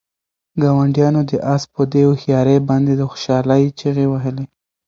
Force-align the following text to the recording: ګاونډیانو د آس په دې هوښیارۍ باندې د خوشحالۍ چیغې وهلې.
ګاونډیانو 0.61 1.21
د 1.29 1.31
آس 1.53 1.63
په 1.73 1.81
دې 1.91 2.01
هوښیارۍ 2.09 2.57
باندې 2.69 2.93
د 2.95 3.01
خوشحالۍ 3.11 3.63
چیغې 3.79 4.05
وهلې. 4.09 4.45